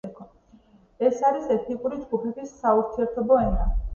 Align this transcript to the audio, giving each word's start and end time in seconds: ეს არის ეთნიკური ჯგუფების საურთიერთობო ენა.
ეს 1.09 1.19
არის 1.29 1.51
ეთნიკური 1.57 2.01
ჯგუფების 2.05 2.57
საურთიერთობო 2.63 3.41
ენა. 3.45 3.71